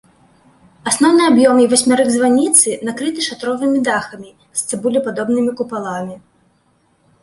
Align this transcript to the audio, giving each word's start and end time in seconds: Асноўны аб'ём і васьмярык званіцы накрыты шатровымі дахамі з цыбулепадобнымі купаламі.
Асноўны 0.91 1.21
аб'ём 1.31 1.55
і 1.65 1.67
васьмярык 1.73 2.09
званіцы 2.17 2.69
накрыты 2.89 3.29
шатровымі 3.29 3.79
дахамі 3.91 4.29
з 4.61 4.69
цыбулепадобнымі 4.69 5.51
купаламі. 5.63 6.23